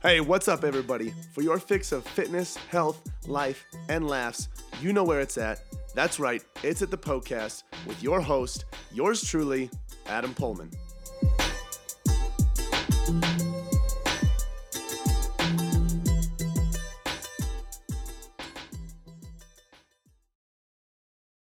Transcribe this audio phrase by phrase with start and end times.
[0.00, 1.12] Hey, what's up, everybody?
[1.32, 4.48] For your fix of fitness, health, life, and laughs,
[4.80, 5.60] you know where it's at.
[5.92, 9.68] That's right, it's at the Poecast with your host, yours truly,
[10.06, 10.72] Adam Poehlmann.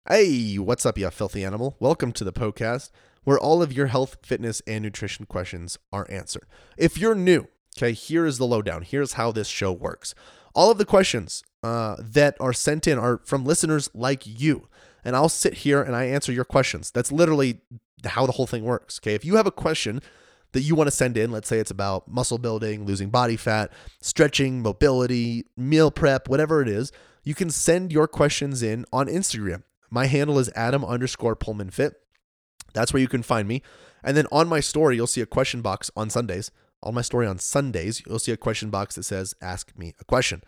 [0.08, 1.76] Hey, what's up, you filthy animal?
[1.78, 2.90] Welcome to the Poecast
[3.22, 6.46] where all of your health, fitness, and nutrition questions are answered.
[6.76, 8.82] If you're new, okay, here is the lowdown.
[8.82, 10.14] Here's how this show works.
[10.54, 14.68] All of the questions uh, that are sent in are from listeners like you.
[15.04, 16.90] And I'll sit here and I answer your questions.
[16.90, 17.60] That's literally
[18.04, 19.00] how the whole thing works.
[19.02, 19.14] Okay.
[19.14, 20.00] If you have a question
[20.52, 23.72] that you want to send in, let's say it's about muscle building, losing body fat,
[24.00, 26.92] stretching, mobility, meal prep, whatever it is,
[27.24, 29.62] you can send your questions in on Instagram.
[29.90, 31.94] My handle is Adam underscore Poehlmann Fit.
[32.74, 33.62] That's where you can find me.
[34.02, 36.50] And then on my story, you'll see a question box on Sundays.
[36.82, 40.04] On my story on Sundays, you'll see a question box that says, Ask me a
[40.04, 40.42] question.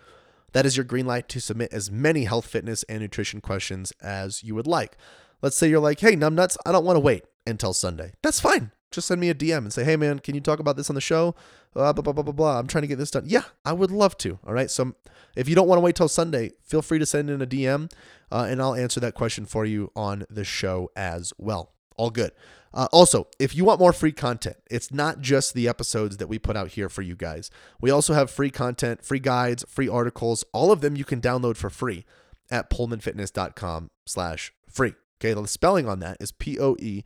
[0.53, 4.45] That is your green light to submit as many health, fitness, and nutrition questions as
[4.45, 4.97] you would like.
[5.43, 8.13] Let's say you're like, hey, numbnuts, I don't want to wait until Sunday.
[8.23, 8.71] That's fine.
[8.93, 10.95] Just send me a DM and say, hey, man, can you talk about this on
[10.95, 11.35] the show?
[11.75, 12.59] Uh, blah, blah, blah, blah, blah.
[12.59, 13.25] I'm trying to get this done.
[13.27, 14.39] Yeah, I would love to.
[14.47, 14.71] All right.
[14.71, 14.95] So
[15.35, 17.91] if you don't want to wait till Sunday, feel free to send in a DM
[18.31, 21.73] uh, and I'll answer that question for you on the show as well.
[21.97, 22.31] All good.
[22.75, 26.41] Uh, also, if you want more free content, it's not just the episodes that we
[26.41, 27.48] put out here for you guys.
[27.80, 30.44] We also have free content, free guides, free articles.
[30.53, 32.05] All of them you can download for free
[32.50, 34.95] at poehlmannfitness.com slash free.
[35.20, 37.05] Okay, the spelling on that is P-O-E-H-L-M-A-N-N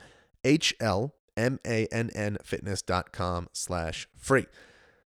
[2.43, 4.47] fitness.com slash free.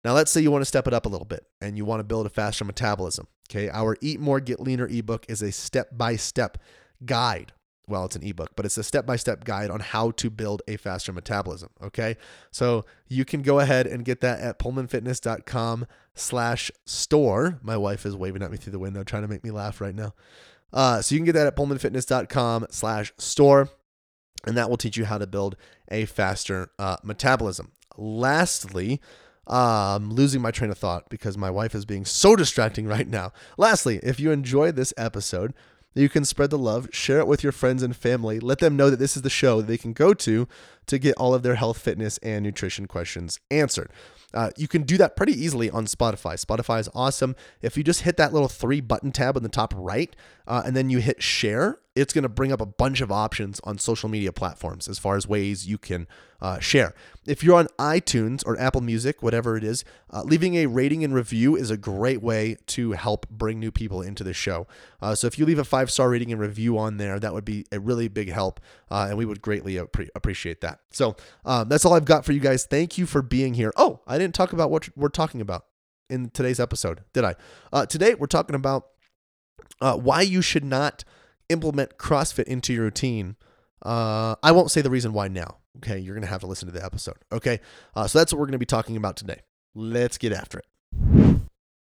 [0.05, 1.99] Now, let's say you want to step it up a little bit and you want
[2.01, 3.27] to build a faster metabolism.
[3.49, 6.59] Okay, our Eat More, Get Leaner ebook is a step-by-step
[7.05, 7.53] guide
[7.87, 10.61] well, it's an ebook, but it's a step by step guide on how to build
[10.67, 11.69] a faster metabolism.
[11.81, 12.15] Okay.
[12.51, 17.59] So you can go ahead and get that at poehlmannfitness.com slash store.
[17.61, 19.95] My wife is waving at me through the window, trying to make me laugh right
[19.95, 20.13] now.
[20.71, 23.69] Uh, so you can get that at poehlmannfitness.com slash store,
[24.47, 25.55] and that will teach you how to build
[25.89, 27.71] a faster uh, metabolism.
[27.97, 28.99] Lastly,
[29.45, 33.33] um, losing my train of thought because my wife is being so distracting right now.
[33.57, 35.53] Lastly, if you enjoyed this episode,
[35.93, 38.89] you can spread the love, share it with your friends and family, let them know
[38.89, 40.47] that this is the show they can go to
[40.87, 43.91] to get all of their health, fitness, and nutrition questions answered.
[44.33, 46.43] Uh, you can do that pretty easily on Spotify.
[46.43, 47.35] Spotify is awesome.
[47.61, 50.15] If you just hit that little three button tab in the top right
[50.47, 53.59] uh, and then you hit share, it's going to bring up a bunch of options
[53.63, 56.07] on social media platforms as far as ways you can
[56.41, 56.93] uh, share.
[57.25, 61.13] If you're on iTunes or Apple Music, whatever it is, uh, leaving a rating and
[61.13, 64.67] review is a great way to help bring new people into the show.
[65.01, 67.45] Uh, so if you leave a five star rating and review on there, that would
[67.45, 70.79] be a really big help, uh, and we would greatly appre- appreciate that.
[70.91, 71.15] So
[71.45, 72.65] um, that's all I've got for you guys.
[72.65, 73.71] Thank you for being here.
[73.77, 75.65] Oh, I didn't talk about what we're talking about
[76.09, 77.35] in today's episode, did I?
[77.71, 78.87] Uh, today we're talking about
[79.81, 81.03] uh, why you should not
[81.49, 83.35] implement CrossFit into your routine.
[83.81, 85.57] Uh, I won't say the reason why now.
[85.77, 87.17] Okay, you're gonna have to listen to the episode.
[87.31, 87.59] Okay,
[87.95, 89.41] uh, so that's what we're gonna be talking about today.
[89.75, 91.39] Let's get after it.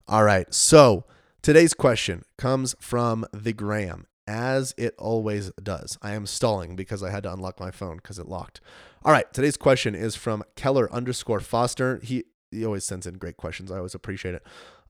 [0.07, 1.05] All right, so
[1.43, 5.99] today's question comes from the Gram, as it always does.
[6.03, 8.61] I am stalling because I had to unlock my phone because it locked.
[9.05, 11.99] All right, today's question is from Keller underscore Foster.
[12.03, 13.71] He he always sends in great questions.
[13.71, 14.43] I always appreciate it.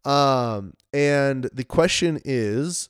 [0.08, 2.88] Um, and the question is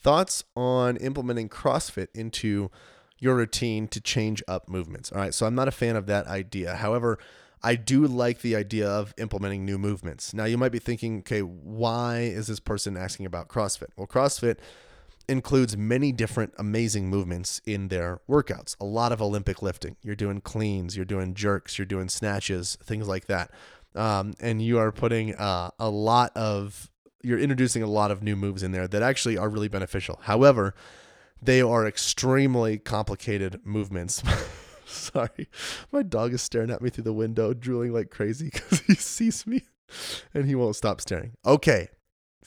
[0.00, 2.70] thoughts on implementing CrossFit into
[3.18, 5.10] your routine to change up movements.
[5.10, 6.76] All right, so I'm not a fan of that idea.
[6.76, 7.18] However,
[7.64, 10.32] I do like the idea of implementing new movements.
[10.32, 13.88] Now, you might be thinking, okay, why is this person asking about CrossFit?
[13.96, 14.58] Well, CrossFit
[15.28, 18.76] includes many different amazing movements in their workouts.
[18.80, 19.96] A lot of Olympic lifting.
[20.02, 23.50] You're doing cleans, you're doing jerks, you're doing snatches, things like that.
[23.94, 26.90] Um, and you are putting uh, a lot of
[27.22, 30.18] you're introducing a lot of new moves in there that actually are really beneficial.
[30.22, 30.74] However,
[31.40, 34.22] they are extremely complicated movements.
[34.86, 35.48] Sorry,
[35.90, 39.46] my dog is staring at me through the window, drooling like crazy because he sees
[39.46, 39.62] me
[40.34, 41.32] and he won't stop staring.
[41.44, 41.88] Okay,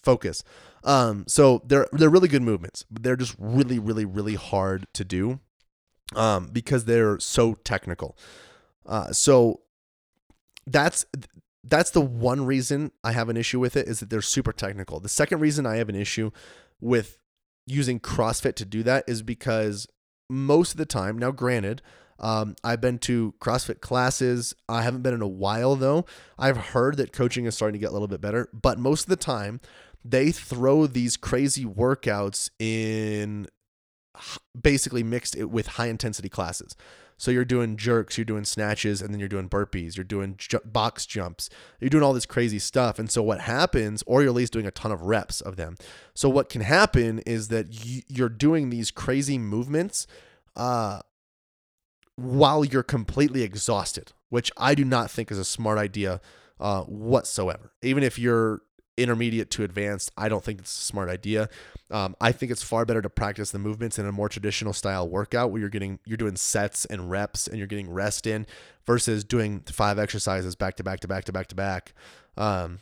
[0.02, 0.44] focus.
[0.84, 2.86] Um, so they're they're really good movements.
[2.90, 5.40] but They're just really, really, really hard to do,
[6.16, 8.18] um, because they're so technical.
[8.86, 9.62] Uh, so
[10.68, 11.06] that's
[11.68, 15.00] that's the one reason I have an issue with it is that they're super technical.
[15.00, 16.32] The second reason I have an issue
[16.80, 17.20] with
[17.66, 19.88] using CrossFit to do that is because
[20.30, 21.82] most of the time, now granted,
[22.20, 24.56] um, I've been to CrossFit classes.
[24.70, 26.06] I haven't been in a while though.
[26.38, 29.10] I've heard that coaching is starting to get a little bit better, but most of
[29.10, 29.60] the time,
[30.04, 33.48] they throw these crazy workouts in
[34.60, 36.76] basically mixed it with high intensity classes.
[37.18, 40.60] So you're doing jerks, you're doing snatches, and then you're doing burpees, you're doing ju-
[40.66, 43.00] box jumps, you're doing all this crazy stuff.
[43.00, 45.78] And so what happens, or you're at least doing a ton of reps of them.
[46.14, 47.68] So what can happen is that
[48.10, 50.08] you're doing these crazy movements
[50.56, 51.00] uh,
[52.16, 56.22] while you're completely exhausted, which I do not think is a smart idea
[56.60, 57.72] uh, whatsoever.
[57.82, 58.62] Even if you're
[58.98, 61.50] intermediate to advanced, I don't think it's a smart idea.
[61.92, 65.08] Um, I think it's far better to practice the movements in a more traditional style
[65.08, 68.48] workout where you're getting you're doing sets and reps and you're getting rest in
[68.86, 71.94] versus doing five exercises back to back to back to back to back.
[72.38, 72.80] Um,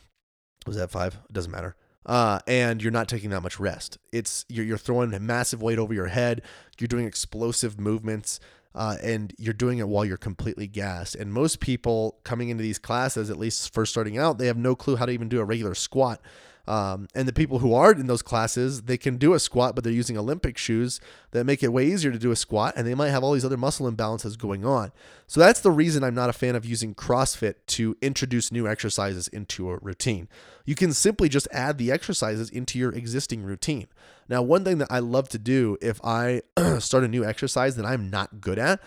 [0.65, 1.15] was that five?
[1.29, 1.75] It doesn't matter.
[2.05, 3.97] Uh, and you're not taking that much rest.
[4.11, 6.41] It's you're, you're throwing a massive weight over your head.
[6.79, 8.39] You're doing explosive movements
[8.75, 11.15] uh, and you're doing it while you're completely gassed.
[11.15, 14.75] And most people coming into these classes, at least first starting out, they have no
[14.75, 16.21] clue how to even do a regular squat.
[16.65, 19.83] Um, and the people who are in those classes, they can do a squat, but
[19.83, 21.01] they're using Olympic shoes
[21.31, 23.43] that make it way easier to do a squat, and they might have all these
[23.43, 24.93] other muscle imbalances going on.
[25.27, 29.27] So that's the reason I'm not a fan of using CrossFit to introduce new exercises
[29.27, 30.29] into a routine.
[30.65, 33.87] You can simply just add the exercises into your existing routine.
[34.29, 36.43] Now, one thing that I love to do if I
[36.79, 38.79] start a new exercise that I'm not good at,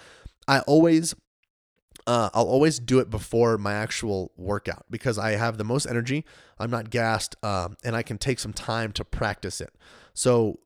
[0.48, 1.14] I always
[2.06, 6.24] uh, I'll always do it before my actual workout because I have the most energy.
[6.58, 9.74] I'm not gassed, um, and I can take some time to practice it.
[10.14, 10.60] So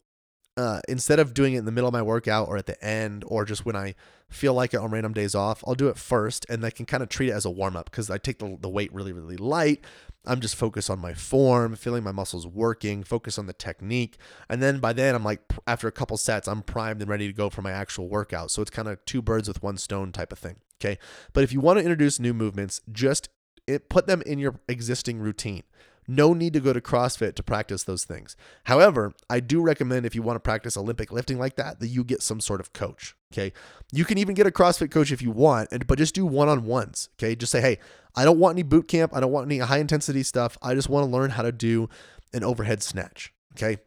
[0.57, 3.25] uh, instead of doing it in the middle of my workout or at the end
[3.27, 3.95] or just when I
[4.29, 7.03] feel like it on random days off, I'll do it first and I can kind
[7.03, 9.39] of treat it as a warm up because I take the, the weight really, really
[9.39, 9.83] light.
[10.27, 14.19] I'm just focused on my form, feeling my muscles working, focus on the technique.
[14.49, 17.33] And then by then, I'm like, after a couple sets, I'm primed and ready to
[17.33, 18.51] go for my actual workout.
[18.51, 20.57] So it's kind of two birds with one stone type of thing.
[20.81, 20.99] Okay.
[21.33, 23.31] But if you want to introduce new movements, just
[23.67, 25.63] it, put them in your existing routine.
[26.13, 28.37] No need to go to CrossFit to practice those things.
[28.65, 32.03] However, I do recommend if you want to practice Olympic lifting like that, that you
[32.03, 33.15] get some sort of coach.
[33.33, 33.53] Okay.
[33.93, 37.11] You can even get a CrossFit coach if you want, and but just do one-on-ones.
[37.15, 37.37] Okay.
[37.37, 37.79] Just say, hey,
[38.17, 39.15] I don't want any boot camp.
[39.15, 40.59] I don't want any high intensity stuff.
[40.61, 41.89] I just want to learn how to do
[42.33, 43.33] an overhead snatch.
[43.55, 43.79] Okay.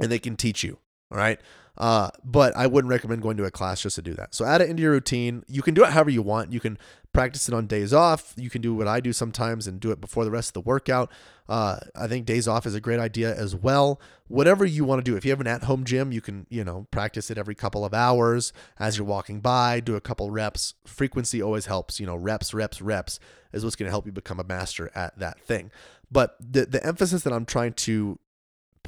[0.00, 0.78] And they can teach you.
[1.10, 1.40] All right.
[1.78, 4.34] Uh, but I wouldn't recommend going to a class just to do that.
[4.34, 5.44] So add it into your routine.
[5.46, 6.52] You can do it however you want.
[6.52, 6.76] You can
[7.12, 8.34] practice it on days off.
[8.36, 10.60] You can do what I do sometimes and do it before the rest of the
[10.68, 11.10] workout.
[11.48, 14.00] Uh, I think days off is a great idea as well.
[14.26, 15.16] Whatever you want to do.
[15.16, 17.94] If you have an at-home gym, you can you know practice it every couple of
[17.94, 19.78] hours as you're walking by.
[19.78, 20.74] Do a couple reps.
[20.84, 22.00] Frequency always helps.
[22.00, 23.20] You know, reps, reps, reps
[23.52, 25.70] is what's going to help you become a master at that thing.
[26.10, 28.18] But the the emphasis that I'm trying to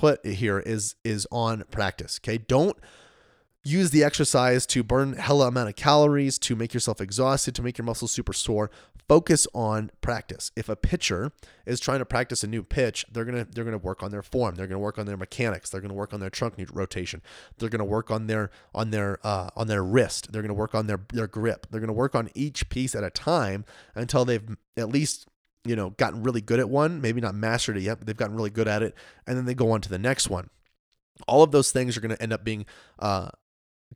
[0.01, 2.19] put here is is on practice.
[2.23, 2.77] Okay, don't
[3.63, 7.77] use the exercise to burn hella amount of calories, to make yourself exhausted, to make
[7.77, 8.71] your muscles super sore.
[9.07, 10.53] Focus on practice.
[10.57, 11.33] If a pitcher
[11.67, 14.55] is trying to practice a new pitch, they're gonna they're gonna work on their form.
[14.55, 15.69] They're gonna work on their mechanics.
[15.69, 17.21] They're gonna work on their trunk rotation.
[17.59, 20.33] They're gonna work on their on their uh, on their wrist.
[20.33, 21.67] They're gonna work on their their grip.
[21.71, 25.27] They're gonna work on each piece at a time until they've at least
[25.65, 28.37] you know, gotten really good at one, maybe not mastered it yet, but they've gotten
[28.37, 28.95] really good at it,
[29.27, 30.51] and then they go on to the next one.
[31.29, 32.65] All of those things are going to end up being
[32.99, 33.29] uh,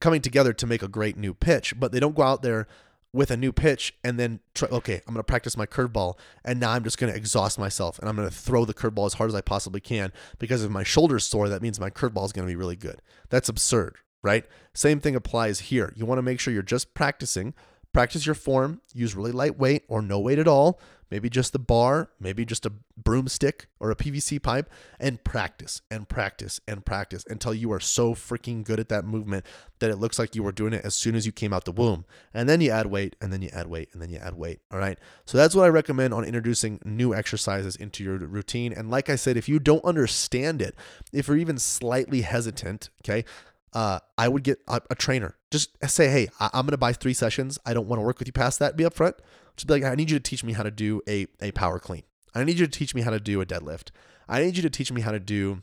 [0.01, 2.67] coming together to make a great new pitch, but they don't go out there
[3.15, 6.59] with a new pitch and then try, okay, I'm going to practice my curveball and
[6.59, 9.15] now I'm just going to exhaust myself and I'm going to throw the curveball as
[9.15, 12.33] hard as I possibly can because if my shoulder's sore, that means my curveball is
[12.33, 13.01] going to be really good.
[13.31, 14.45] That's absurd, right?
[14.75, 15.93] Same thing applies here.
[15.95, 17.55] You want to make sure you're just practicing,
[17.93, 20.81] practice your form, use really light weight or no weight at all
[21.15, 24.69] maybe just the bar, maybe just a broomstick or a PVC pipe,
[24.99, 29.47] and practice and practice and practice until you are so freaking good at that movement
[29.79, 31.71] that it looks like you were doing it as soon as you came out the
[31.71, 32.05] womb.
[32.35, 34.59] And then you add weight, and then you add weight, and then you add weight.
[34.73, 34.99] All right.
[35.25, 38.73] So that's what I recommend on introducing new exercises into your routine.
[38.73, 40.75] And like I said, if you don't understand it,
[41.13, 43.25] if you're even slightly hesitant, okay,
[43.73, 45.37] uh, I would get a, a, trainer.
[45.53, 47.56] Just say, hey, I, am going to buy three sessions.
[47.65, 48.77] I don't want to work with you past that.
[48.77, 49.15] Be upfront.
[49.56, 51.79] Just be like, I need you to teach me how to do a, a power
[51.79, 52.03] clean.
[52.34, 53.91] I need you to teach me how to do a deadlift.
[54.29, 55.63] I need you to teach me how to do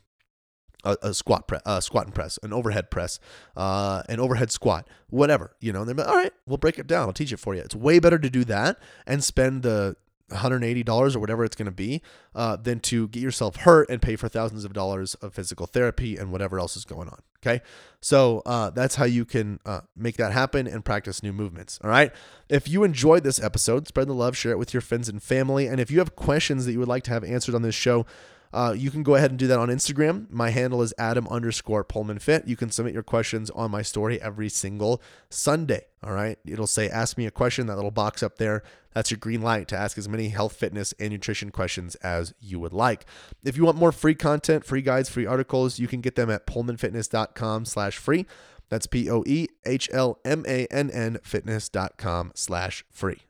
[0.83, 3.19] a, a squat press, uh, squat and press, an overhead press,
[3.55, 5.55] uh, an overhead squat, whatever.
[5.59, 7.07] You know, and they're like, all right, we'll break it down.
[7.07, 7.61] I'll teach it for you.
[7.61, 9.95] It's way better to do that and spend the
[10.31, 12.01] $180 or whatever it's going to be
[12.35, 16.17] uh, than to get yourself hurt and pay for thousands of dollars of physical therapy
[16.17, 17.19] and whatever else is going on.
[17.43, 17.61] Okay.
[18.01, 21.79] So uh, that's how you can uh, make that happen and practice new movements.
[21.83, 22.11] All right.
[22.49, 25.67] If you enjoyed this episode, spread the love, share it with your friends and family.
[25.67, 28.05] And if you have questions that you would like to have answered on this show,
[28.53, 30.29] uh, you can go ahead and do that on Instagram.
[30.29, 32.47] My handle is Adam underscore Poehlmann Fit.
[32.47, 35.85] You can submit your questions on my story every single Sunday.
[36.03, 36.37] All right.
[36.45, 38.63] It'll say, ask me a question, that little box up there.
[38.93, 42.59] That's your green light to ask as many health, fitness, and nutrition questions as you
[42.59, 43.05] would like.
[43.43, 46.45] If you want more free content, free guides, free articles, you can get them at
[46.45, 48.25] poehlmannfitness.com slash free.
[48.69, 53.21] That's P O E H L M A N N fitness.com slash free.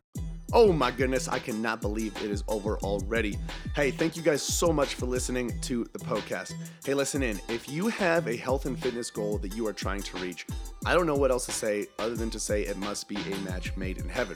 [0.53, 3.37] Oh my goodness, I cannot believe it is over already.
[3.73, 6.53] Hey, thank you guys so much for listening to the Poecast.
[6.83, 7.39] Hey, listen in.
[7.47, 10.45] If you have a health and fitness goal that you are trying to reach,
[10.85, 13.37] I don't know what else to say other than to say it must be a
[13.45, 14.35] match made in heaven.